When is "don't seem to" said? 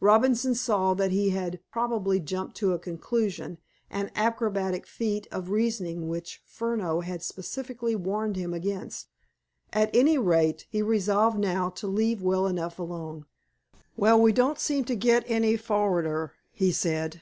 14.32-14.96